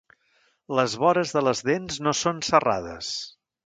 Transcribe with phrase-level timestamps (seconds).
[0.79, 3.17] Les vores de les dents no són serrades.